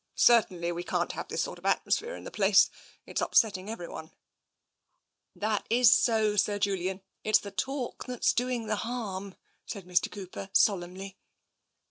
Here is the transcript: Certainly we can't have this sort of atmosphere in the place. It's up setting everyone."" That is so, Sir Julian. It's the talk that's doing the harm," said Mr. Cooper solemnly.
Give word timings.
Certainly 0.15 0.71
we 0.71 0.83
can't 0.83 1.11
have 1.11 1.27
this 1.27 1.43
sort 1.43 1.59
of 1.59 1.65
atmosphere 1.67 2.15
in 2.15 2.23
the 2.23 2.31
place. 2.31 2.71
It's 3.05 3.21
up 3.21 3.35
setting 3.35 3.69
everyone."" 3.69 4.09
That 5.45 5.67
is 5.69 5.93
so, 5.93 6.35
Sir 6.37 6.57
Julian. 6.57 7.01
It's 7.23 7.37
the 7.37 7.51
talk 7.51 8.05
that's 8.07 8.33
doing 8.33 8.65
the 8.65 8.77
harm," 8.77 9.35
said 9.67 9.85
Mr. 9.85 10.11
Cooper 10.11 10.49
solemnly. 10.53 11.19